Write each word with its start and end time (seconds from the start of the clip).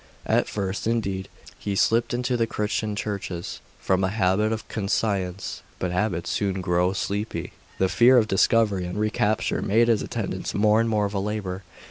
At 0.25 0.49
first, 0.49 0.87
indeed, 0.87 1.29
he 1.59 1.75
slipped 1.75 2.11
into 2.11 2.35
the 2.35 2.47
Christian 2.47 2.95
churches, 2.95 3.59
from 3.79 4.03
a 4.03 4.07
habit 4.07 4.51
of 4.51 4.67
conscience. 4.67 5.61
But 5.77 5.91
habits 5.91 6.31
soon 6.31 6.59
grow 6.59 6.91
sleepy; 6.93 7.53
the 7.77 7.87
fear 7.87 8.17
of 8.17 8.27
discovery 8.27 8.87
and 8.87 8.97
recapture 8.99 9.61
made 9.61 9.89
his 9.89 10.01
attendance 10.01 10.55
more 10.55 10.79
and 10.79 10.89
more 10.89 11.05
of 11.05 11.13
a 11.13 11.19
labour. 11.19 11.61